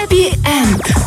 Happy 0.00 0.32
End. 0.46 0.99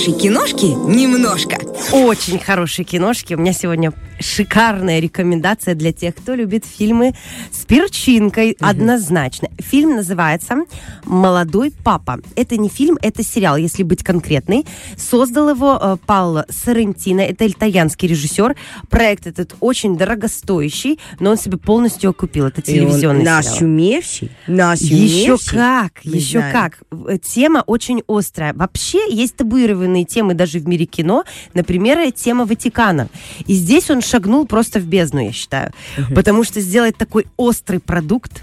Хорошей 0.00 0.18
киношки 0.18 0.64
немножко. 0.64 1.58
Очень 1.92 2.38
хорошие 2.38 2.86
киношки. 2.86 3.34
У 3.34 3.36
меня 3.38 3.52
сегодня 3.52 3.92
шикарная 4.18 4.98
рекомендация 4.98 5.74
для 5.74 5.92
тех, 5.92 6.14
кто 6.14 6.34
любит 6.34 6.64
фильмы 6.64 7.14
с 7.52 7.66
перчинкой. 7.66 8.56
Однозначно. 8.60 9.48
Фильм 9.58 9.96
называется 9.96 10.56
«Молодой 11.04 11.70
папа». 11.84 12.20
Это 12.34 12.56
не 12.56 12.70
фильм, 12.70 12.96
это 13.02 13.22
сериал, 13.22 13.58
если 13.58 13.82
быть 13.82 14.02
конкретной. 14.02 14.64
Создал 14.96 15.50
его 15.50 15.78
э, 15.78 15.96
Пауло 16.06 16.46
Соррентино. 16.48 17.20
Это 17.20 17.46
итальянский 17.46 18.08
режиссер. 18.08 18.56
Проект 18.88 19.26
этот 19.26 19.54
очень 19.60 19.98
дорогостоящий, 19.98 20.98
но 21.18 21.32
он 21.32 21.36
себе 21.36 21.58
полностью 21.58 22.08
окупил. 22.08 22.46
Это 22.46 22.62
телевизионный 22.62 23.20
сериал. 23.20 23.36
Нашумевший. 23.36 24.30
Еще 24.46 24.52
Нашумевший. 24.52 25.58
как, 25.58 26.04
Не 26.06 26.18
еще 26.18 26.40
как. 26.40 26.78
Э, 26.90 27.18
Тема 27.22 27.62
очень 27.66 28.02
острая. 28.08 28.54
Вообще 28.54 29.12
есть 29.12 29.36
табуированные 29.36 29.89
темы 30.04 30.34
даже 30.34 30.58
в 30.58 30.68
мире 30.68 30.86
кино. 30.86 31.24
Например, 31.54 32.10
тема 32.12 32.44
Ватикана. 32.44 33.08
И 33.46 33.54
здесь 33.54 33.90
он 33.90 34.00
шагнул 34.00 34.46
просто 34.46 34.80
в 34.80 34.84
бездну, 34.84 35.20
я 35.20 35.32
считаю. 35.32 35.72
Потому 36.14 36.44
что 36.44 36.60
сделать 36.60 36.96
такой 36.96 37.26
острый 37.36 37.78
продукт 37.78 38.42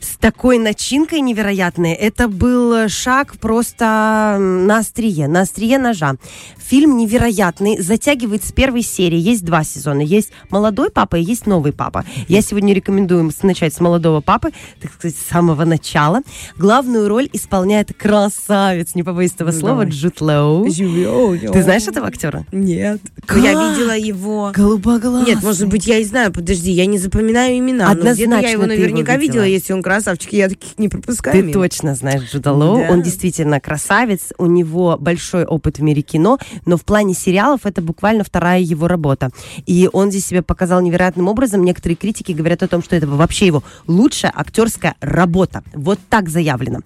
с 0.00 0.16
такой 0.16 0.58
начинкой 0.58 1.20
невероятной, 1.20 1.92
это 1.92 2.28
был 2.28 2.72
э, 2.74 2.88
шаг 2.88 3.36
просто 3.38 4.36
на 4.38 4.78
острие, 4.78 5.28
на 5.28 5.42
острие 5.42 5.78
ножа. 5.78 6.14
Фильм 6.58 6.96
невероятный, 6.96 7.80
затягивает 7.80 8.44
с 8.44 8.52
первой 8.52 8.82
серии. 8.82 9.18
Есть 9.18 9.44
два 9.44 9.64
сезона. 9.64 10.00
Есть 10.02 10.30
молодой 10.50 10.90
папа 10.90 11.16
и 11.16 11.22
есть 11.22 11.46
новый 11.46 11.72
папа. 11.72 12.04
Я 12.28 12.42
сегодня 12.42 12.74
рекомендую 12.74 13.30
начать 13.42 13.72
с 13.72 13.80
молодого 13.80 14.20
папы, 14.20 14.50
так 14.80 14.92
сказать, 14.92 15.16
с 15.16 15.30
самого 15.30 15.64
начала. 15.64 16.20
Главную 16.56 17.08
роль 17.08 17.28
исполняет 17.32 17.94
красавец, 17.96 18.94
не 18.94 19.02
побоюсь 19.02 19.32
этого 19.34 19.50
слова, 19.50 19.84
давай. 19.84 19.90
Джуд 19.90 20.20
Лоу. 20.20 20.66
Ты 20.66 21.62
знаешь 21.62 21.88
этого 21.88 22.06
актера? 22.06 22.44
Нет. 22.52 23.00
Как? 23.24 23.38
Я 23.38 23.52
видела 23.52 23.96
его. 23.96 24.52
Голубоглазый. 24.54 25.26
Нет, 25.34 25.42
может 25.42 25.68
быть, 25.68 25.86
я 25.86 25.98
и 25.98 26.04
знаю. 26.04 26.32
Подожди, 26.32 26.70
я 26.70 26.86
не 26.86 26.98
запоминаю 26.98 27.58
имена. 27.58 27.86
но 27.94 27.94
где-то 27.94 28.08
я 28.20 28.24
Однозначно 28.24 28.48
его 28.50 28.64
ты 28.64 28.72
его 28.72 28.82
наверняка 28.82 29.16
видела. 29.16 29.42
видела. 29.44 29.44
Если 29.48 29.72
он 29.72 29.82
красавчик, 29.82 30.32
я 30.32 30.48
таких 30.48 30.78
не 30.78 30.88
пропускаю. 30.88 31.44
Ты 31.44 31.52
точно 31.52 31.94
знаешь 31.94 32.22
Джуда 32.30 32.52
Лоу. 32.52 32.78
Да. 32.78 32.92
Он 32.92 33.02
действительно 33.02 33.60
красавец. 33.60 34.32
У 34.38 34.46
него 34.46 34.96
большой 34.98 35.44
опыт 35.44 35.78
в 35.78 35.82
мире 35.82 36.02
кино, 36.02 36.38
но 36.66 36.76
в 36.76 36.84
плане 36.84 37.14
сериалов 37.14 37.64
это 37.64 37.80
буквально 37.80 38.24
вторая 38.24 38.60
его 38.60 38.88
работа. 38.88 39.30
И 39.66 39.88
он 39.92 40.10
здесь 40.10 40.26
себя 40.26 40.42
показал 40.42 40.80
невероятным 40.80 41.28
образом. 41.28 41.64
Некоторые 41.64 41.96
критики 41.96 42.32
говорят 42.32 42.62
о 42.62 42.68
том, 42.68 42.82
что 42.82 42.96
это 42.96 43.06
вообще 43.06 43.46
его 43.46 43.62
лучшая 43.86 44.32
актерская 44.34 44.96
работа. 45.00 45.62
Вот 45.74 45.98
так 46.08 46.28
заявлено. 46.28 46.80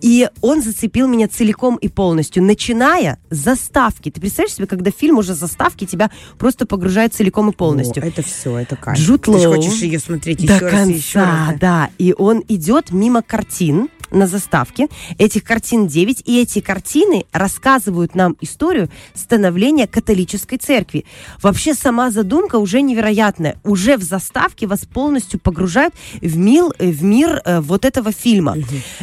И 0.00 0.28
он 0.40 0.62
зацепил 0.62 1.08
меня 1.08 1.28
целиком 1.28 1.76
и 1.76 1.88
полностью, 1.88 2.42
начиная 2.42 3.18
с 3.30 3.46
заставки. 3.46 4.10
Ты 4.10 4.20
представляешь 4.20 4.54
себе, 4.54 4.66
когда 4.66 4.90
фильм 4.90 5.18
уже 5.18 5.34
заставки 5.34 5.86
тебя 5.86 6.10
просто 6.38 6.66
погружает 6.66 7.14
целиком 7.14 7.50
и 7.50 7.52
полностью. 7.52 8.02
О, 8.02 8.06
это 8.06 8.22
все, 8.22 8.58
это 8.58 8.76
кайф. 8.76 8.98
Джуд 8.98 9.22
Ты 9.22 9.38
же 9.38 9.48
Лоу 9.48 9.56
хочешь 9.56 9.80
ее 9.82 9.98
смотреть 9.98 10.46
до 10.46 10.54
еще 10.54 10.66
раз 10.68 10.88
и 10.88 10.92
еще 10.92 11.18
конца, 11.20 11.46
раз. 11.50 11.58
да. 11.60 11.90
И 11.98 12.14
он 12.16 12.42
идет 12.48 12.92
мимо 12.92 13.22
картин 13.22 13.88
на 14.10 14.26
заставке. 14.26 14.88
Этих 15.18 15.44
картин 15.44 15.86
9, 15.86 16.22
и 16.24 16.40
эти 16.40 16.60
картины 16.60 17.24
рассказывают 17.32 18.14
нам 18.14 18.36
историю 18.40 18.88
становления 19.14 19.86
католической 19.86 20.56
церкви. 20.56 21.04
Вообще 21.42 21.74
сама 21.74 22.10
задумка 22.10 22.56
уже 22.56 22.80
невероятная. 22.82 23.58
Уже 23.64 23.96
в 23.96 24.02
заставке 24.02 24.66
вас 24.66 24.80
полностью 24.84 25.40
погружают 25.40 25.94
в 26.20 26.36
мир, 26.36 26.64
в 26.78 27.02
мир 27.02 27.42
э, 27.44 27.60
вот 27.60 27.84
этого 27.84 28.12
фильма. 28.12 28.56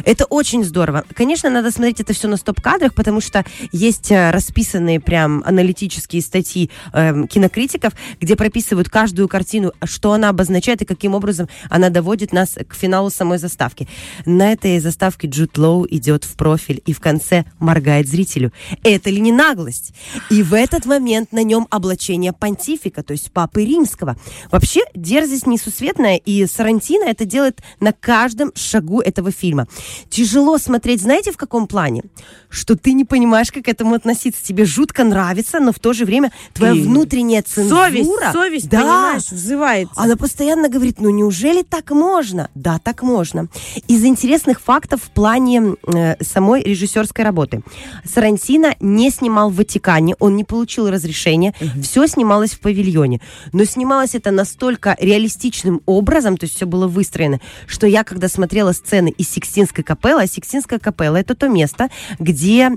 Это 0.04 0.24
очень 0.24 0.64
здорово. 0.64 1.04
Конечно, 1.14 1.50
надо 1.50 1.70
смотреть 1.70 2.00
это 2.00 2.12
все 2.12 2.28
на 2.28 2.36
стоп-кадрах, 2.36 2.94
потому 2.94 3.20
что 3.20 3.44
есть 3.72 4.10
э, 4.10 4.30
расписанные 4.30 5.00
прям 5.00 5.42
аналитические 5.44 6.22
статьи 6.22 6.70
эм, 6.92 7.28
кинокритиков, 7.28 7.92
где 8.20 8.36
прописывают 8.36 8.88
каждую 8.88 9.28
картину, 9.28 9.72
что 9.84 10.12
она 10.12 10.30
обозначает 10.30 10.82
и 10.82 10.84
каким 10.84 11.14
образом 11.14 11.48
она 11.70 11.90
доводит 11.90 12.32
нас 12.32 12.56
к 12.68 12.74
финалу 12.74 13.10
самой 13.10 13.38
заставки. 13.38 13.88
На 14.26 14.52
этой 14.52 14.78
заставке 14.78 14.93
Джуд 15.26 15.58
Лоу 15.58 15.86
идет 15.90 16.24
в 16.24 16.36
профиль 16.36 16.82
и 16.86 16.92
в 16.92 17.00
конце 17.00 17.44
моргает 17.58 18.08
зрителю. 18.08 18.52
Это 18.82 19.10
ли 19.10 19.20
не 19.20 19.32
наглость? 19.32 19.92
И 20.30 20.42
в 20.42 20.54
этот 20.54 20.86
момент 20.86 21.32
на 21.32 21.42
нем 21.42 21.66
облачение 21.70 22.32
понтифика, 22.32 23.02
то 23.02 23.12
есть 23.12 23.32
папы 23.32 23.64
римского. 23.64 24.16
Вообще 24.52 24.82
дерзость 24.94 25.46
несусветная, 25.46 26.16
и 26.16 26.46
Сарантино 26.46 27.04
это 27.04 27.24
делает 27.24 27.60
на 27.80 27.92
каждом 27.92 28.52
шагу 28.54 29.00
этого 29.00 29.32
фильма. 29.32 29.66
Тяжело 30.10 30.58
смотреть, 30.58 31.02
знаете, 31.02 31.32
в 31.32 31.36
каком 31.36 31.66
плане? 31.66 32.04
Что 32.48 32.76
ты 32.76 32.92
не 32.92 33.04
понимаешь, 33.04 33.50
как 33.50 33.64
к 33.64 33.68
этому 33.68 33.94
относиться. 33.94 34.44
Тебе 34.44 34.64
жутко 34.64 35.04
нравится, 35.04 35.58
но 35.58 35.72
в 35.72 35.78
то 35.78 35.92
же 35.92 36.04
время 36.04 36.30
твоя 36.52 36.74
И 36.74 36.82
внутренняя 36.82 37.42
цензура... 37.42 37.86
Совесть, 37.86 38.10
совесть, 38.32 38.68
да, 38.68 38.80
понимаешь, 38.80 39.28
взывает. 39.30 39.88
она 39.96 40.16
постоянно 40.16 40.68
говорит, 40.68 41.00
ну 41.00 41.10
неужели 41.10 41.62
так 41.62 41.90
можно? 41.90 42.50
Да, 42.54 42.78
так 42.78 43.02
можно. 43.02 43.48
Из 43.88 44.04
интересных 44.04 44.60
фактов 44.60 44.83
в 44.92 45.10
плане 45.10 45.74
э, 45.86 46.22
самой 46.22 46.62
режиссерской 46.62 47.24
работы. 47.24 47.62
Сарантино 48.04 48.74
не 48.80 49.10
снимал 49.10 49.50
в 49.50 49.56
Ватикане, 49.56 50.14
он 50.18 50.36
не 50.36 50.44
получил 50.44 50.88
разрешения, 50.90 51.54
все 51.82 52.06
снималось 52.06 52.52
в 52.52 52.60
павильоне. 52.60 53.20
Но 53.52 53.64
снималось 53.64 54.14
это 54.14 54.30
настолько 54.30 54.96
реалистичным 55.00 55.80
образом, 55.86 56.36
то 56.36 56.44
есть 56.44 56.56
все 56.56 56.66
было 56.66 56.86
выстроено, 56.86 57.40
что 57.66 57.86
я, 57.86 58.04
когда 58.04 58.28
смотрела 58.28 58.72
сцены 58.72 59.08
из 59.08 59.28
Сикстинской 59.28 59.84
капеллы, 59.84 60.22
а 60.22 60.26
Сикстинская 60.26 60.78
капелла 60.78 61.16
это 61.16 61.34
то 61.34 61.48
место, 61.48 61.88
где 62.18 62.70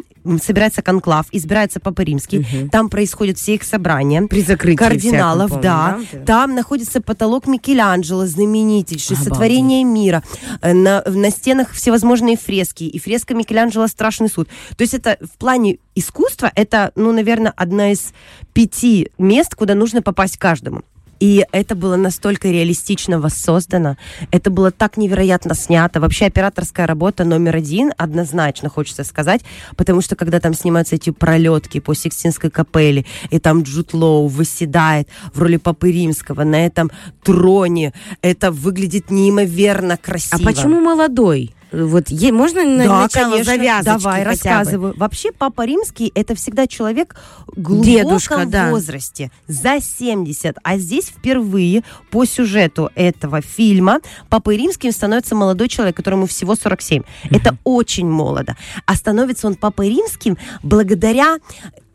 собирается 0.44 0.82
конклав, 0.82 1.28
избирается 1.32 1.80
Папа 1.80 2.02
Римский, 2.02 2.46
там 2.72 2.90
происходят 2.90 3.38
все 3.38 3.56
их 3.56 3.64
собрания 3.64 4.24
При 4.24 4.42
закрытии 4.42 4.76
кардиналов, 4.76 5.52
всяком, 5.52 5.62
да. 5.62 6.00
да? 6.12 6.20
Там 6.26 6.56
находится 6.56 7.02
потолок 7.02 7.48
Микеланджело, 7.48 8.26
знаменитейший, 8.26 9.16
Обалдеть. 9.16 9.34
сотворение 9.34 9.84
мира. 9.84 10.24
Э, 10.62 10.74
На, 10.74 11.02
на 11.06 11.30
стенах 11.32 11.74
всевозможные 11.98 12.38
фрески. 12.38 12.84
И 12.84 13.00
фреска 13.00 13.34
Микеланджело 13.34 13.88
«Страшный 13.88 14.30
суд». 14.30 14.48
То 14.78 14.84
есть 14.84 14.94
это 14.94 15.18
в 15.22 15.38
плане 15.38 15.80
искусства, 15.96 16.52
это, 16.56 16.92
ну, 16.96 17.12
наверное, 17.12 17.54
одна 17.56 17.92
из 17.92 18.14
пяти 18.54 19.10
мест, 19.18 19.56
куда 19.56 19.74
нужно 19.74 20.02
попасть 20.02 20.38
каждому. 20.38 20.84
И 21.20 21.44
это 21.52 21.76
было 21.76 21.96
настолько 21.96 22.50
реалистично 22.50 23.20
воссоздано, 23.20 23.98
это 24.30 24.52
было 24.52 24.70
так 24.70 24.98
невероятно 24.98 25.56
снято. 25.56 26.00
Вообще 26.00 26.26
операторская 26.26 26.86
работа 26.86 27.24
номер 27.24 27.56
один, 27.56 27.92
однозначно 27.98 28.70
хочется 28.70 29.04
сказать, 29.04 29.42
потому 29.76 30.02
что 30.02 30.16
когда 30.16 30.40
там 30.40 30.54
снимаются 30.54 30.96
эти 30.96 31.10
пролетки 31.10 31.80
по 31.80 31.96
Сикстинской 31.96 32.52
капелле, 32.52 33.06
и 33.32 33.40
там 33.40 33.64
Джуд 33.64 33.94
Лоу 33.94 34.28
выседает 34.28 35.08
в 35.34 35.42
роли 35.42 35.58
Папы 35.58 35.92
Римского 35.92 36.44
на 36.44 36.64
этом 36.64 36.92
троне, 37.24 37.94
это 38.22 38.52
выглядит 38.52 39.10
неимоверно 39.10 39.96
А 39.96 39.98
красиво. 39.98 40.44
почему 40.44 40.82
молодой? 40.82 41.56
Вот 41.72 42.10
е- 42.10 42.32
можно 42.32 42.64
на 42.64 42.86
Да, 42.86 43.02
начало 43.04 43.32
конечно. 43.32 43.54
завязочки 43.54 43.86
Давай, 44.04 44.24
хотя 44.24 44.24
бы? 44.24 44.30
рассказываю. 44.56 44.94
Вообще, 44.98 45.32
Папа 45.32 45.66
Римский 45.66 46.12
это 46.16 46.34
всегда 46.36 46.66
человек 46.68 47.16
в 47.48 47.62
глубоком 47.62 47.84
Дедушка, 47.84 48.46
да. 48.46 48.70
возрасте, 48.70 49.32
за 49.48 49.80
70. 49.82 50.56
А 50.64 50.78
здесь 50.78 51.06
впервые 51.08 51.84
по 52.10 52.26
сюжету 52.26 52.90
этого 52.96 53.42
фильма 53.42 54.00
Папой 54.30 54.58
Римским 54.58 54.92
становится 54.92 55.36
молодой 55.36 55.68
человек, 55.68 55.96
которому 55.96 56.26
всего 56.26 56.56
47. 56.56 57.04
Это 57.32 57.58
очень 57.64 58.08
молодо. 58.08 58.56
А 58.86 58.96
становится 58.96 59.48
он 59.48 59.56
Папой 59.56 59.90
Римским 59.90 60.38
благодаря 60.64 61.38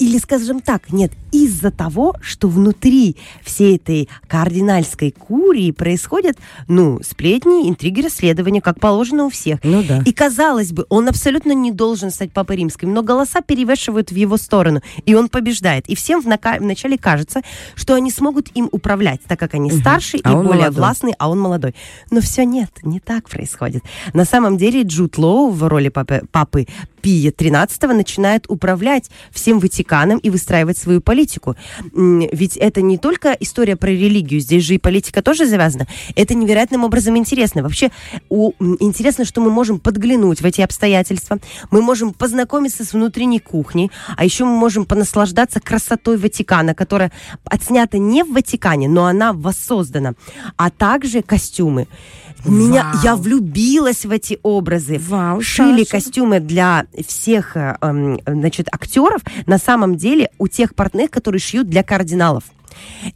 или, 0.03 0.19
скажем 0.19 0.61
так, 0.61 0.93
нет, 0.93 1.13
из-за 1.31 1.71
того, 1.71 2.17
что 2.21 2.49
внутри 2.49 3.17
всей 3.41 3.77
этой 3.77 4.09
кардинальской 4.27 5.13
курии 5.13 5.71
происходят, 5.71 6.37
ну, 6.67 6.99
сплетни, 7.05 7.69
интриги, 7.69 8.01
расследования, 8.01 8.61
как 8.61 8.81
положено 8.81 9.27
у 9.27 9.31
всех. 9.31 9.61
Ну 9.63 9.85
да. 9.85 10.03
И 10.05 10.13
казалось 10.13 10.73
бы, 10.73 10.87
он 10.89 11.09
абсолютно 11.09 11.53
не 11.53 11.71
должен 11.71 12.11
стать 12.11 12.33
папой 12.33 12.57
римским, 12.57 12.93
но 12.93 13.05
голоса 13.05 13.43
перевешивают 13.43 14.11
в 14.11 14.17
его 14.17 14.39
сторону, 14.39 14.83
и 15.07 15.15
он 15.15 15.29
побеждает. 15.29 15.89
И 15.89 15.95
всем 15.95 16.21
вначале 16.21 16.99
кажется, 16.99 17.43
что 17.77 17.95
они 17.95 18.11
смогут 18.11 18.49
им 18.55 18.69
управлять, 18.73 19.21
так 19.29 19.39
как 19.39 19.55
они 19.55 19.71
старше 19.71 20.19
А 20.25 20.33
и 20.33 20.35
более 20.35 20.63
молодой. 20.65 20.71
властные, 20.73 21.15
а 21.17 21.31
он 21.31 21.39
молодой. 21.39 21.77
Но 22.11 22.21
все 22.21 22.45
нет, 22.45 22.71
не 22.83 22.99
так 22.99 23.29
происходит. 23.29 23.85
На 24.15 24.25
самом 24.25 24.57
деле 24.57 24.83
Джуд 24.83 25.17
Лоу 25.17 25.51
в 25.51 25.63
роли 25.69 25.91
папы, 25.91 26.23
папы 26.33 26.67
Пия 27.01 27.31
XIII 27.31 27.93
начинает 27.95 28.47
управлять 28.49 29.11
всем 29.31 29.61
Ватиканом 29.61 29.92
и 30.23 30.31
выстраивать 30.31 30.79
свою 30.79 31.01
политику. 31.01 31.57
Ведь 31.93 32.57
это 32.57 32.83
не 32.83 32.99
только 32.99 33.37
история 33.41 33.77
про 33.77 33.91
религию, 33.91 34.41
здесь 34.41 34.65
же 34.65 34.75
и 34.75 34.79
политика 34.79 35.23
тоже 35.23 35.47
завязана. 35.47 35.87
Это 36.17 36.35
невероятным 36.35 36.85
образом 36.85 37.17
интересно. 37.17 37.63
Вообще 37.63 37.91
у- 38.29 38.53
интересно, 38.81 39.25
что 39.25 39.41
мы 39.41 39.51
можем 39.51 39.79
подглянуть 39.79 40.41
в 40.41 40.47
эти 40.47 40.61
обстоятельства, 40.61 41.39
мы 41.71 41.83
можем 41.83 42.13
познакомиться 42.13 42.85
с 42.85 42.93
внутренней 42.93 43.41
кухней, 43.41 43.91
а 44.17 44.25
еще 44.25 44.45
мы 44.45 44.57
можем 44.57 44.85
понаслаждаться 44.85 45.61
красотой 45.61 46.17
Ватикана, 46.17 46.75
которая 46.75 47.13
отснята 47.45 47.99
не 47.99 48.25
в 48.25 48.33
Ватикане, 48.33 48.89
но 48.89 49.05
она 49.05 49.33
воссоздана, 49.33 50.15
а 50.57 50.71
также 50.71 51.23
костюмы. 51.23 51.87
Меня, 52.45 52.91
Вау. 52.93 53.03
я 53.05 53.17
влюбилась 53.17 54.05
в 54.05 54.11
эти 54.11 54.39
образы. 54.43 54.99
Вау, 54.99 55.41
Шили 55.41 55.85
Саша. 55.85 55.91
костюмы 55.91 56.41
для 56.41 56.87
всех, 57.07 57.57
э, 57.57 57.77
эм, 57.81 58.21
значит, 58.27 58.69
актеров. 58.73 59.23
На 59.47 59.59
самом 59.59 59.97
деле 59.97 60.31
у 60.39 60.49
тех 60.49 60.75
портных, 60.75 61.11
которые 61.11 61.41
шьют 61.41 61.69
для 61.69 61.83
кардиналов. 61.83 62.45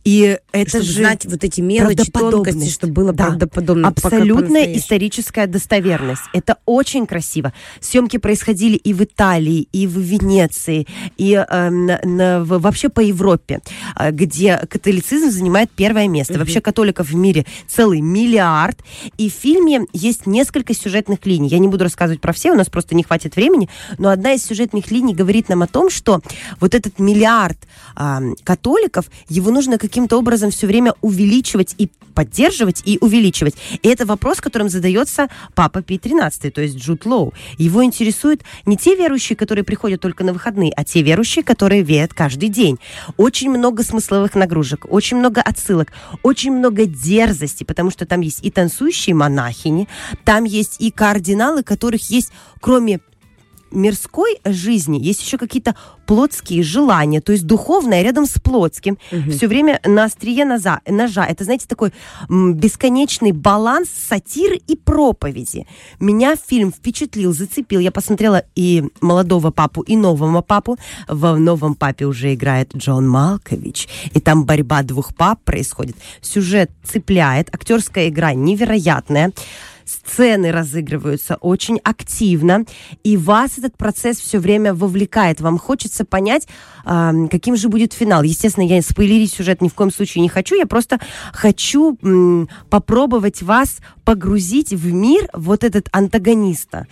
И 0.04 0.38
это 0.52 0.68
чтобы 0.70 0.84
же 0.84 0.92
знать 0.92 1.26
вот 1.26 1.44
эти 1.44 1.60
мелочи, 1.60 2.10
тонкости, 2.10 2.70
чтобы 2.70 2.92
было 2.92 3.12
Да. 3.12 3.24
правдоподобно. 3.26 3.88
Абсолютная 3.88 4.76
историческая 4.76 5.46
достоверность. 5.46 6.22
Это 6.32 6.56
очень 6.66 7.06
красиво. 7.06 7.52
Съемки 7.80 8.16
происходили 8.18 8.76
и 8.76 8.92
в 8.94 9.02
Италии, 9.02 9.68
и 9.72 9.86
в 9.86 9.98
Венеции, 9.98 10.86
и 11.16 11.32
э, 11.34 11.70
на- 11.70 12.00
на- 12.04 12.44
вообще 12.44 12.88
по 12.88 13.00
Европе, 13.00 13.60
э, 13.98 14.10
где 14.12 14.56
католицизм 14.58 15.30
занимает 15.30 15.70
первое 15.70 16.08
место. 16.08 16.38
Вообще 16.38 16.60
католиков 16.60 17.08
в 17.10 17.14
мире 17.14 17.44
целый 17.68 18.00
миллиард. 18.00 18.78
И 19.18 19.30
в 19.30 19.32
фильме 19.34 19.86
есть 19.92 20.26
несколько 20.26 20.74
сюжетных 20.74 21.24
линий. 21.26 21.48
Я 21.48 21.58
не 21.58 21.68
буду 21.68 21.84
рассказывать 21.84 22.20
про 22.20 22.32
все, 22.32 22.52
у 22.52 22.54
нас 22.54 22.68
просто 22.68 22.94
не 22.94 23.02
хватит 23.02 23.36
времени. 23.36 23.68
Но 23.98 24.08
одна 24.10 24.32
из 24.32 24.44
сюжетных 24.44 24.90
линий 24.90 25.14
говорит 25.14 25.48
нам 25.48 25.62
о 25.62 25.66
том, 25.66 25.90
что 25.90 26.20
вот 26.60 26.74
этот 26.74 26.98
миллиард 26.98 27.58
а, 27.94 28.20
католиков, 28.44 29.06
его 29.28 29.45
нужно 29.50 29.78
каким-то 29.78 30.18
образом 30.18 30.50
все 30.50 30.66
время 30.66 30.94
увеличивать 31.00 31.74
и 31.78 31.90
поддерживать 32.14 32.82
и 32.84 32.98
увеличивать. 33.00 33.54
И 33.82 33.88
это 33.88 34.06
вопрос, 34.06 34.40
которым 34.40 34.70
задается 34.70 35.28
папа 35.54 35.82
Пий 35.82 35.98
XIII, 35.98 36.50
то 36.50 36.62
есть 36.62 36.76
Джуд 36.76 37.04
Лоу. 37.04 37.34
Его 37.58 37.84
интересуют 37.84 38.42
не 38.64 38.76
те 38.76 38.96
верующие, 38.96 39.36
которые 39.36 39.64
приходят 39.64 40.00
только 40.00 40.24
на 40.24 40.32
выходные, 40.32 40.72
а 40.74 40.82
те 40.82 41.02
верующие, 41.02 41.44
которые 41.44 41.82
верят 41.82 42.14
каждый 42.14 42.48
день. 42.48 42.78
Очень 43.18 43.50
много 43.50 43.82
смысловых 43.82 44.34
нагрузок, 44.34 44.86
очень 44.88 45.18
много 45.18 45.42
отсылок, 45.42 45.92
очень 46.22 46.52
много 46.52 46.86
дерзости, 46.86 47.64
потому 47.64 47.90
что 47.90 48.06
там 48.06 48.22
есть 48.22 48.42
и 48.42 48.50
танцующие 48.50 49.14
монахини, 49.14 49.86
там 50.24 50.44
есть 50.44 50.76
и 50.80 50.90
кардиналы, 50.90 51.62
которых 51.62 52.08
есть, 52.10 52.32
кроме 52.60 53.00
мирской 53.70 54.38
жизни 54.44 54.98
есть 54.98 55.22
еще 55.22 55.38
какие-то 55.38 55.74
плотские 56.06 56.62
желания, 56.62 57.20
то 57.20 57.32
есть 57.32 57.46
духовное 57.46 58.02
рядом 58.02 58.26
с 58.26 58.40
плотским. 58.40 58.98
Все 59.30 59.48
время 59.48 59.80
на 59.84 60.04
острие 60.04 60.44
ножа. 60.44 60.80
ножа. 60.86 61.26
Это, 61.26 61.44
знаете, 61.44 61.66
такой 61.66 61.92
бесконечный 62.28 63.32
баланс 63.32 63.88
сатиры 64.08 64.56
и 64.56 64.76
проповеди. 64.76 65.66
Меня 65.98 66.36
фильм 66.36 66.72
впечатлил, 66.72 67.32
зацепил. 67.32 67.80
Я 67.80 67.90
посмотрела 67.90 68.44
и 68.54 68.84
молодого 69.00 69.50
папу, 69.50 69.82
и 69.82 69.96
нового 69.96 70.42
папу. 70.42 70.78
В 71.08 71.36
новом 71.36 71.74
папе 71.74 72.06
уже 72.06 72.34
играет 72.34 72.74
Джон 72.74 73.08
Малкович. 73.08 73.88
И 74.12 74.20
там 74.20 74.44
борьба 74.44 74.82
двух 74.82 75.14
пап 75.14 75.40
происходит. 75.44 75.96
Сюжет 76.20 76.70
цепляет, 76.84 77.52
актерская 77.52 78.08
игра 78.08 78.32
невероятная 78.34 79.32
сцены 79.86 80.52
разыгрываются 80.52 81.36
очень 81.36 81.78
активно, 81.84 82.64
и 83.04 83.16
вас 83.16 83.56
этот 83.56 83.76
процесс 83.76 84.18
все 84.18 84.38
время 84.38 84.74
вовлекает. 84.74 85.40
Вам 85.40 85.58
хочется 85.58 86.04
понять, 86.04 86.48
каким 86.84 87.56
же 87.56 87.68
будет 87.68 87.92
финал. 87.92 88.22
Естественно, 88.22 88.64
я 88.64 88.82
спойлерить 88.82 89.32
сюжет 89.32 89.62
ни 89.62 89.68
в 89.68 89.74
коем 89.74 89.92
случае 89.92 90.22
не 90.22 90.28
хочу, 90.28 90.56
я 90.56 90.66
просто 90.66 90.98
хочу 91.32 91.96
попробовать 92.68 93.42
вас 93.42 93.78
погрузить 94.04 94.72
в 94.72 94.92
мир 94.92 95.28
вот 95.32 95.64
этот 95.64 95.88
антагониста 95.92 96.86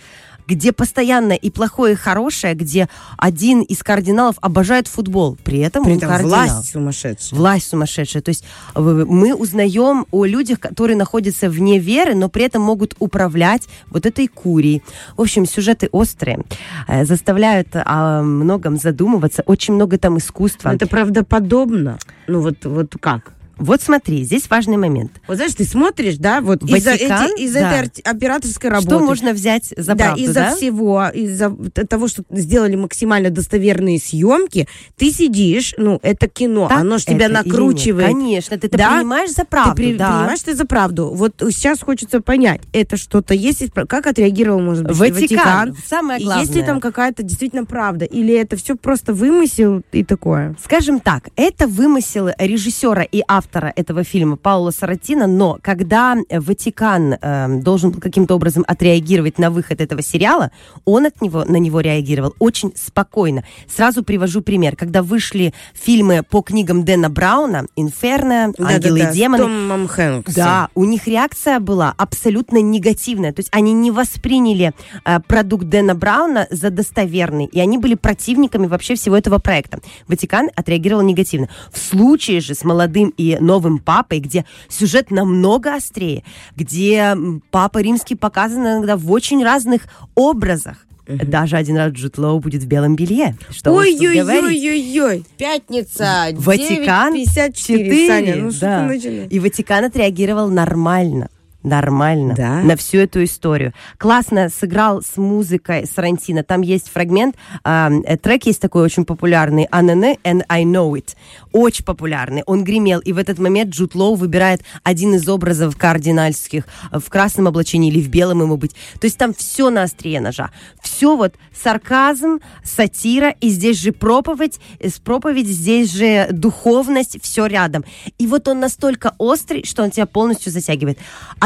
где 0.47 0.71
постоянно 0.71 1.33
и 1.33 1.49
плохое, 1.49 1.93
и 1.93 1.95
хорошее, 1.95 2.53
где 2.55 2.87
один 3.17 3.61
из 3.61 3.83
кардиналов 3.83 4.35
обожает 4.41 4.87
футбол, 4.87 5.37
при 5.43 5.59
этом 5.59 5.83
При 5.83 5.91
он 5.93 5.97
этом 5.97 6.09
кардинал. 6.09 6.45
власть 6.47 6.71
сумасшедшая. 6.71 7.39
Власть 7.39 7.67
сумасшедшая. 7.69 8.21
То 8.21 8.29
есть 8.29 8.43
э, 8.75 8.79
мы 8.79 9.33
узнаем 9.35 10.05
о 10.11 10.25
людях, 10.25 10.59
которые 10.59 10.97
находятся 10.97 11.49
вне 11.49 11.79
веры, 11.79 12.15
но 12.15 12.29
при 12.29 12.43
этом 12.45 12.61
могут 12.61 12.95
управлять 12.99 13.63
вот 13.89 14.05
этой 14.05 14.27
курией. 14.27 14.83
В 15.17 15.21
общем, 15.21 15.45
сюжеты 15.45 15.89
острые, 15.91 16.39
э, 16.87 17.05
заставляют 17.05 17.69
о 17.73 18.21
многом 18.21 18.77
задумываться. 18.77 19.43
Очень 19.45 19.75
много 19.75 19.97
там 19.97 20.17
искусства. 20.17 20.69
Это 20.69 20.87
правдоподобно. 20.87 21.97
Ну 22.27 22.41
вот, 22.41 22.65
вот 22.65 22.95
как? 22.99 23.34
Вот 23.57 23.81
смотри, 23.81 24.23
здесь 24.23 24.49
важный 24.49 24.77
момент. 24.77 25.11
Вот 25.27 25.37
знаешь, 25.37 25.53
ты 25.53 25.63
смотришь, 25.63 26.17
да, 26.17 26.41
вот 26.41 26.63
из-за, 26.63 26.91
Ватикан, 26.91 27.31
эти- 27.31 27.41
из-за 27.43 27.59
да. 27.61 27.71
этой 27.83 28.01
операторской 28.01 28.69
работы. 28.69 28.87
Что 28.89 28.99
можно 28.99 29.31
взять 29.33 29.73
за 29.77 29.95
да, 29.95 30.05
правду, 30.05 30.23
из-за 30.23 30.33
да? 30.33 30.55
всего, 30.55 31.03
из-за 31.13 31.55
того, 31.87 32.07
что 32.07 32.23
сделали 32.29 32.75
максимально 32.75 33.29
достоверные 33.29 33.99
съемки, 33.99 34.67
ты 34.97 35.11
сидишь, 35.11 35.73
ну, 35.77 35.99
это 36.03 36.27
кино, 36.27 36.67
Так 36.67 36.79
оно 36.79 36.97
же 36.97 37.05
тебя 37.05 37.29
накручивает. 37.29 38.07
Конечно, 38.07 38.57
ты 38.57 38.67
это 38.67 38.77
Да? 38.77 38.97
принимаешь 38.97 39.31
за 39.31 39.45
правду. 39.45 39.71
Ты 39.71 39.75
при- 39.75 39.93
да. 39.95 40.09
понимаешь 40.19 40.41
ты 40.41 40.55
за 40.55 40.65
правду. 40.65 41.11
Вот 41.13 41.35
сейчас 41.39 41.79
хочется 41.81 42.21
понять, 42.21 42.61
это 42.73 42.97
что-то 42.97 43.33
есть, 43.33 43.61
из 43.61 43.69
как 43.71 44.07
отреагировал, 44.07 44.59
может 44.59 44.85
быть, 44.85 44.97
Ватикан. 44.97 45.69
Ватикан? 45.71 45.77
Самое 45.87 46.19
И 46.19 46.23
Есть 46.23 46.37
ли 46.37 46.45
главное. 46.45 46.65
там 46.65 46.79
какая-то 46.81 47.23
действительно 47.23 47.65
правда? 47.65 48.05
Или 48.05 48.33
это 48.33 48.55
все 48.57 48.75
просто 48.75 49.13
вымысел 49.13 49.81
и 49.91 50.03
такое? 50.03 50.55
Скажем 50.63 50.99
так, 50.99 51.29
это 51.35 51.67
вымысел 51.67 52.29
режиссера 52.37 53.03
и 53.03 53.21
автора 53.27 53.44
этого 53.75 54.03
фильма 54.03 54.37
Паула 54.37 54.71
Саратино, 54.71 55.27
но 55.27 55.57
когда 55.61 56.15
Ватикан 56.29 57.13
э, 57.13 57.47
должен 57.61 57.91
был 57.91 57.99
каким-то 57.99 58.35
образом 58.35 58.63
отреагировать 58.67 59.37
на 59.37 59.49
выход 59.49 59.81
этого 59.81 60.01
сериала, 60.01 60.51
он 60.85 61.05
от 61.05 61.21
него, 61.21 61.45
на 61.45 61.57
него 61.57 61.79
реагировал 61.79 62.35
очень 62.39 62.73
спокойно. 62.75 63.43
Сразу 63.67 64.03
привожу 64.03 64.41
пример. 64.41 64.75
Когда 64.75 65.03
вышли 65.03 65.53
фильмы 65.73 66.23
по 66.23 66.41
книгам 66.41 66.85
Дэна 66.85 67.09
Брауна 67.09 67.67
«Инферно», 67.75 68.53
«Ангелы 68.57 68.99
Да-да-да, 68.99 69.09
и 69.09 69.13
с 69.13 69.15
демоны», 69.15 69.43
Томом 69.43 69.87
Хэнксом. 69.87 70.33
да, 70.35 70.69
у 70.75 70.85
них 70.85 71.07
реакция 71.07 71.59
была 71.59 71.93
абсолютно 71.97 72.61
негативная. 72.61 73.33
То 73.33 73.39
есть 73.39 73.49
они 73.51 73.73
не 73.73 73.91
восприняли 73.91 74.73
э, 75.05 75.19
продукт 75.27 75.65
Дэна 75.65 75.95
Брауна 75.95 76.47
за 76.49 76.69
достоверный, 76.69 77.45
и 77.45 77.59
они 77.59 77.77
были 77.77 77.95
противниками 77.95 78.67
вообще 78.67 78.95
всего 78.95 79.17
этого 79.17 79.39
проекта. 79.39 79.79
Ватикан 80.07 80.49
отреагировал 80.55 81.03
негативно. 81.03 81.49
В 81.71 81.79
случае 81.79 82.41
же 82.41 82.55
с 82.55 82.63
молодым 82.63 83.13
и 83.17 83.34
новым 83.39 83.79
папой, 83.79 84.19
где 84.19 84.45
сюжет 84.69 85.11
намного 85.11 85.75
острее, 85.75 86.23
где 86.55 87.15
папа 87.51 87.79
римский 87.79 88.15
показан 88.15 88.61
иногда 88.61 88.97
в 88.97 89.11
очень 89.11 89.43
разных 89.43 89.83
образах. 90.15 90.85
Даже 91.07 91.55
один 91.57 91.77
раз 91.77 91.91
Джуд 91.93 92.17
Лоу 92.17 92.39
будет 92.39 92.63
в 92.63 92.67
белом 92.67 92.95
белье. 92.95 93.37
Что. 93.51 93.71
Ой-ой-ой-ой-ой. 93.73 95.23
Пятница, 95.37 96.29
Ватикан 96.33 97.15
9.54. 97.15 97.53
4, 97.53 98.07
Саня, 98.07 98.35
ну 98.37 98.51
что 98.51 98.61
да. 98.61 98.79
ты 98.79 98.95
начинаешь? 98.95 99.31
И 99.31 99.39
Ватикан 99.39 99.85
отреагировал 99.85 100.49
нормально. 100.49 101.29
Нормально 101.65 102.35
Да? 102.35 102.61
на 102.61 102.75
всю 102.75 102.99
эту 102.99 103.23
историю. 103.23 103.73
Классно 103.97 104.49
сыграл 104.49 105.01
с 105.01 105.17
музыкой 105.17 105.85
Сарантино. 105.87 106.43
Там 106.43 106.61
есть 106.61 106.89
фрагмент, 106.89 107.35
а, 107.63 107.89
э, 108.05 108.17
трек 108.17 108.45
есть 108.45 108.61
такой 108.61 108.83
очень 108.83 109.03
популярный, 109.03 109.67
ANN 109.71 110.17
and 110.23 110.43
I 110.47 110.63
Know 110.63 110.91
It. 110.93 111.15
Очень 111.51 111.85
популярный. 111.85 112.43
Он 112.45 112.63
гремел, 112.63 112.99
и 112.99 113.13
в 113.13 113.17
этот 113.17 113.39
момент 113.39 113.71
Джуд 113.71 113.95
Лоу 113.95 114.15
выбирает 114.15 114.61
один 114.83 115.15
из 115.15 115.27
образов 115.27 115.75
кардинальских 115.75 116.65
в 116.91 117.09
красном 117.09 117.47
облачении 117.47 117.91
или 117.91 118.01
в 118.01 118.09
белом 118.09 118.41
ему 118.41 118.57
быть. 118.57 118.75
То 118.99 119.05
есть 119.05 119.17
там 119.17 119.33
все 119.33 119.69
на 119.69 119.83
острие 119.83 120.21
ножа. 120.21 120.51
Все 120.81 121.15
вот 121.15 121.33
сарказм, 121.53 122.39
сатира, 122.63 123.31
и 123.41 123.49
здесь 123.49 123.79
же 123.79 123.91
проповедь, 123.91 124.59
э, 124.79 124.89
проповедь, 125.03 125.47
здесь 125.47 125.91
же 125.91 126.27
духовность, 126.31 127.17
все 127.21 127.47
рядом. 127.47 127.83
И 128.17 128.27
вот 128.27 128.47
он 128.47 128.59
настолько 128.59 129.15
острый, 129.17 129.65
что 129.65 129.83
он 129.83 129.91
тебя 129.91 130.05
полностью 130.05 130.51
затягивает. 130.51 130.99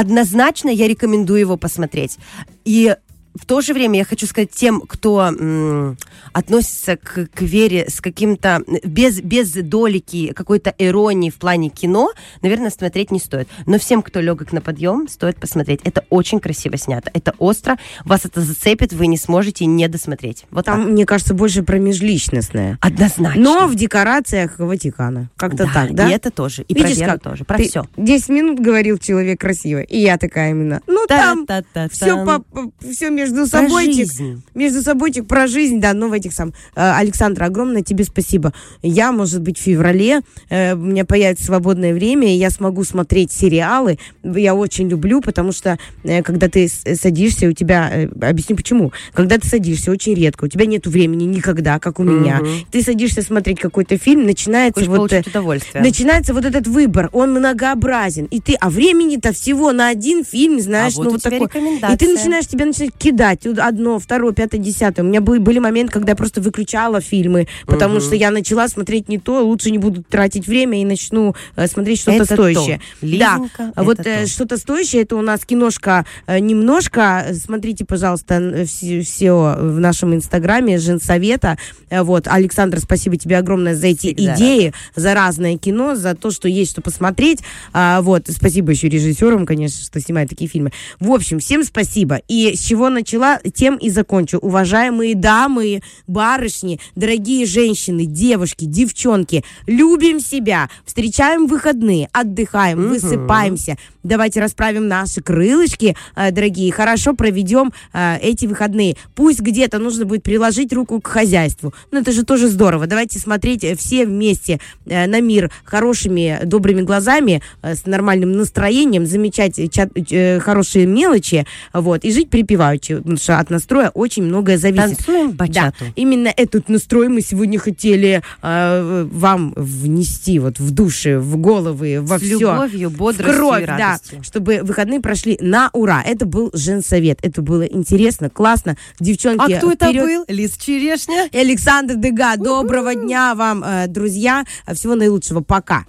Однозначно 0.10 0.70
я 0.70 0.88
рекомендую 0.88 1.40
его 1.40 1.56
посмотреть. 1.56 2.18
И 2.66 2.96
в 3.40 3.46
то 3.46 3.62
же 3.62 3.74
время 3.74 4.00
я 4.00 4.06
хочу 4.06 4.28
сказать 4.28 4.52
тем, 4.52 4.82
кто 4.82 5.22
м, 5.38 5.98
относится 6.34 6.98
к, 6.98 7.28
к 7.34 7.42
вере 7.42 7.86
с 7.90 8.02
каким-то 8.02 8.62
без 8.84 9.22
без 9.22 9.52
долики 9.54 10.34
какой-то 10.34 10.74
иронии 10.78 11.30
в 11.30 11.36
плане 11.36 11.70
кино, 11.70 12.12
наверное, 12.42 12.70
смотреть 12.70 13.12
не 13.12 13.20
стоит. 13.20 13.48
Но 13.66 13.80
всем, 13.80 14.02
кто 14.02 14.20
легок 14.20 14.52
на 14.52 14.62
подъем, 14.62 15.08
стоит 15.08 15.38
посмотреть. 15.38 15.80
Это 15.84 16.06
очень 16.10 16.40
красиво 16.40 16.78
снято, 16.78 17.10
это 17.14 17.34
остро, 17.40 17.78
вас 18.06 18.26
это 18.26 18.42
зацепит, 18.42 18.94
вы 18.94 19.08
не 19.08 19.18
сможете 19.18 19.66
не 19.66 19.88
досмотреть. 19.88 20.46
Вот 20.52 20.66
Там, 20.66 20.84
так. 20.84 20.92
мне 20.92 21.06
кажется, 21.06 21.34
больше 21.34 21.64
про 21.64 21.78
межличностное. 21.80 22.78
однозначно. 22.82 23.42
Но 23.42 23.68
в 23.68 23.76
декорациях 23.76 24.60
Ватикана. 24.60 25.30
Как-то 25.38 25.66
да, 25.66 25.72
так, 25.74 25.94
да? 25.96 26.10
И 26.10 26.12
это 26.14 26.32
тоже, 26.32 26.64
и 26.64 26.74
Видишь, 26.74 26.98
про 26.98 27.00
веру 27.06 27.12
как? 27.14 27.24
тоже, 27.24 27.44
про 27.46 27.58
Ты 27.58 27.68
все. 27.70 27.86
10 27.98 28.30
минут 28.30 28.60
говорил 28.60 28.98
человек 28.98 29.40
красиво, 29.40 29.80
и 29.80 29.98
я 30.00 30.18
такая 30.18 30.52
именно. 30.52 30.82
Ну, 30.88 31.06
там 31.08 31.46
все, 31.46 32.06
Та-та-та-там. 32.06 32.74
все 32.92 33.10
между 33.10 33.29
Собойчик. 33.46 33.96
жизнь. 33.96 34.42
Между 34.54 34.82
собойчик 34.82 35.28
про 35.28 35.48
жизнь, 35.48 35.80
да, 35.80 35.94
ну 35.94 36.10
в 36.10 36.14
этих 36.14 36.34
сам. 36.34 36.54
Э, 36.76 36.94
Александра, 36.94 37.46
огромное 37.46 37.82
тебе 37.84 38.04
спасибо. 38.04 38.54
Я, 38.82 39.12
может 39.12 39.42
быть, 39.42 39.58
в 39.58 39.62
феврале, 39.62 40.22
э, 40.50 40.74
у 40.74 40.78
меня 40.78 41.06
появится 41.06 41.46
свободное 41.46 41.94
время, 41.94 42.34
и 42.34 42.38
я 42.38 42.50
смогу 42.50 42.84
смотреть 42.84 43.32
сериалы. 43.32 44.00
Я 44.24 44.56
очень 44.56 44.90
люблю, 44.90 45.22
потому 45.22 45.52
что, 45.52 45.78
э, 46.04 46.22
когда 46.24 46.50
ты 46.50 46.68
садишься, 46.70 47.48
у 47.48 47.54
тебя, 47.54 47.90
э, 47.92 48.08
объясню 48.22 48.56
почему, 48.56 48.92
когда 49.14 49.38
ты 49.38 49.48
садишься 49.48 49.92
очень 49.92 50.14
редко, 50.16 50.46
у 50.46 50.48
тебя 50.48 50.66
нет 50.66 50.88
времени 50.88 51.24
никогда, 51.24 51.80
как 51.80 52.00
у 52.00 52.04
меня. 52.04 52.42
Ты 52.72 52.84
садишься 52.84 53.22
смотреть 53.22 53.60
какой-то 53.60 53.98
фильм, 53.98 54.26
начинается 54.26 54.86
Хочешь 54.86 54.98
вот... 54.98 55.28
удовольствие. 55.28 55.84
Начинается 55.84 56.34
вот 56.34 56.46
этот 56.46 56.68
выбор, 56.68 57.10
он 57.12 57.32
многообразен. 57.32 58.26
И 58.26 58.40
ты, 58.40 58.56
а 58.60 58.70
времени-то 58.70 59.34
всего 59.34 59.72
на 59.72 59.90
один 59.90 60.24
фильм, 60.24 60.60
знаешь, 60.60 60.94
А 60.96 60.98
вот 60.98 61.06
ну 61.06 61.12
вот 61.12 61.22
такой. 61.22 61.48
И 61.48 61.98
ты 61.98 62.14
начинаешь, 62.14 62.48
тебя 62.48 62.66
начинают 62.66 62.96
кидать 63.10 63.46
вот 63.46 63.58
одно, 63.60 63.98
второе, 64.00 64.34
пятое, 64.34 64.62
десятое. 64.62 65.04
У 65.04 65.08
меня 65.10 65.22
были, 65.22 65.40
были 65.40 65.60
моменты, 65.60 65.94
когда 65.94 66.12
я 66.12 66.16
просто 66.16 66.42
выключала 66.42 67.02
фильмы, 67.02 67.48
потому 67.66 68.00
что 68.00 68.16
я 68.16 68.30
начала 68.32 68.68
смотреть 68.68 69.10
не 69.10 69.18
то, 69.18 69.44
лучше 69.44 69.72
не 69.72 69.78
буду 69.78 70.04
тратить 70.04 70.48
время 70.48 70.82
и 70.82 70.86
начну 70.86 71.36
э, 71.56 71.68
смотреть 71.68 72.02
что-то 72.02 72.24
Это 72.24 72.34
стоящее. 72.34 72.82
то. 73.00 73.06
Лизонька, 73.06 73.74
да, 73.76 73.84
вот 73.84 74.00
это 74.00 74.10
э, 74.10 74.22
то. 74.24 74.28
что-то 74.30 74.58
стоящее, 74.58 75.02
это 75.04 75.16
у 75.16 75.22
нас 75.22 75.44
киношка 75.46 76.06
э, 76.28 76.40
немножко. 76.40 77.26
Смотрите, 77.34 77.86
пожалуйста, 77.86 78.36
н- 78.36 78.66
все, 78.66 79.02
все 79.02 79.32
в 79.60 79.80
нашем 79.80 80.14
инстаграме 80.14 80.78
Женсовета. 80.78 81.58
Э, 81.90 82.04
Вот, 82.04 82.28
Александр, 82.28 82.80
спасибо 82.80 83.18
тебе 83.18 83.38
огромное 83.38 83.74
за 83.76 83.88
эти 83.88 84.14
Всегда 84.14 84.36
идеи, 84.36 84.74
за 84.96 85.14
разное 85.14 85.58
кино, 85.58 85.96
за 85.96 86.14
то, 86.16 86.30
что 86.32 86.48
есть 86.48 86.72
что 86.72 86.82
посмотреть. 86.82 87.40
А, 87.74 88.02
вот, 88.02 88.26
спасибо 88.30 88.72
еще 88.72 88.88
режиссерам, 88.90 89.46
конечно, 89.48 89.84
что 89.84 90.00
снимают 90.00 90.30
такие 90.30 90.50
фильмы. 90.50 90.72
В 91.00 91.12
общем, 91.12 91.40
всем 91.40 91.64
спасибо. 91.64 92.22
И 92.28 92.56
с 92.56 92.60
чего 92.60 92.90
начала, 93.00 93.40
тем 93.54 93.78
и 93.78 93.90
закончу. 93.90 94.40
Уважаемые 94.40 95.16
дамы, 95.16 95.82
барышни, 96.08 96.80
дорогие 96.96 97.46
женщины, 97.46 98.06
девушки, 98.06 98.66
девчонки, 98.66 99.44
любим 99.68 100.20
себя, 100.20 100.70
встречаем 100.86 101.48
выходные, 101.48 102.10
отдыхаем, 102.12 102.90
высыпаемся. 102.90 103.78
Давайте 104.04 104.40
расправим 104.42 104.88
наши 104.88 105.22
крылышки, 105.22 105.96
э, 106.16 106.32
дорогие, 106.32 106.72
хорошо 106.72 107.14
проведем 107.14 107.72
э, 107.94 108.18
эти 108.22 108.46
выходные. 108.46 108.96
Пусть 109.16 109.40
где-то 109.40 109.80
нужно 109.80 110.06
будет 110.06 110.24
приложить 110.24 110.74
руку 110.74 111.00
к 111.00 111.08
хозяйству. 111.08 111.74
Ну, 111.92 112.00
это 112.00 112.12
же 112.12 112.24
тоже 112.24 112.48
здорово. 112.48 112.88
Давайте 112.88 113.20
смотреть 113.20 113.64
э, 113.64 113.76
все 113.76 114.06
вместе 114.06 114.60
на 114.86 115.22
мир 115.22 115.52
хорошими, 115.64 116.40
добрыми 116.44 116.82
глазами, 116.82 117.42
с 117.62 117.86
нормальным 117.86 118.32
настроением, 118.34 119.06
замечать 119.06 119.60
ча- 119.72 120.40
хорошие 120.40 120.86
мелочи, 120.86 121.46
вот, 121.74 122.04
и 122.04 122.12
жить 122.12 122.30
припеваючи, 122.30 122.89
потому 122.98 123.18
что 123.18 123.40
от 123.40 123.50
настроя 123.50 123.90
очень 123.94 124.24
многое 124.24 124.58
зависит. 124.58 124.98
Танцуем 124.98 125.32
Да, 125.32 125.36
бачату. 125.38 125.86
именно 125.96 126.32
этот 126.36 126.70
настрой 126.70 127.08
мы 127.10 127.22
сегодня 127.22 127.60
хотели 127.60 128.22
э, 128.42 129.08
вам 129.12 129.54
внести 129.56 130.40
вот 130.40 130.60
в 130.60 130.72
души, 130.72 131.20
в 131.20 131.38
головы, 131.38 132.00
во 132.02 132.18
С 132.20 132.22
все. 132.22 132.40
любовью, 132.40 132.90
бодростью 132.90 133.34
в 133.34 133.38
кровь, 133.38 133.64
и 133.64 133.66
да, 133.66 133.78
радостью. 133.78 134.24
чтобы 134.24 134.62
выходные 134.64 135.00
прошли 135.00 135.38
на 135.42 135.70
ура. 135.74 136.02
Это 136.06 136.26
был 136.26 136.50
женсовет. 136.54 137.20
Это 137.22 137.42
было 137.42 137.64
интересно, 137.64 138.30
классно. 138.30 138.78
Девчонки, 139.00 139.52
А 139.54 139.58
кто 139.58 139.72
это 139.72 139.88
вперед. 139.88 140.04
был? 140.06 140.26
Лиз 140.28 140.58
Черешня? 140.58 141.30
Александр 141.34 141.96
Дега, 141.96 142.36
доброго 142.38 142.96
дня 142.96 143.36
вам, 143.36 143.64
э, 143.64 143.88
друзья. 143.88 144.44
Всего 144.74 144.96
наилучшего. 144.96 145.42
Пока. 145.42 145.86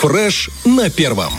Фреш 0.00 0.50
на 0.64 0.90
первом. 0.90 1.32